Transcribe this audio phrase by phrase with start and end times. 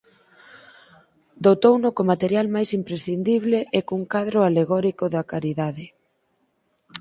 [1.43, 5.85] Dotouno co material máis imprescindible e cun cadro alegórico da caridade.